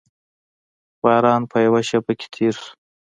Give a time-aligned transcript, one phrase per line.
[1.01, 2.71] باران په یوه شېبه کې تېر شو.